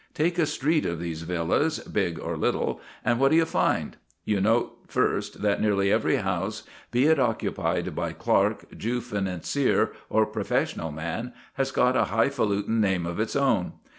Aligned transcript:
Take 0.15 0.39
a 0.39 0.47
street 0.47 0.83
of 0.87 0.99
these 0.99 1.21
villas, 1.21 1.77
big 1.77 2.19
or 2.19 2.35
little, 2.35 2.81
and 3.05 3.19
what 3.19 3.29
do 3.29 3.37
you 3.37 3.45
find? 3.45 3.97
You 4.25 4.41
note, 4.41 4.75
first, 4.87 5.43
that 5.43 5.61
nearly 5.61 5.91
every 5.91 6.15
house, 6.15 6.63
be 6.89 7.05
it 7.05 7.19
occupied 7.19 7.93
by 7.93 8.13
clerk, 8.13 8.75
Jew 8.75 8.99
financier, 8.99 9.91
or 10.09 10.25
professional 10.25 10.91
man, 10.91 11.33
has 11.53 11.69
got 11.69 11.95
a 11.95 12.05
highfalutin 12.05 12.81
name 12.81 13.05
of 13.05 13.19
its 13.19 13.35
own. 13.35 13.73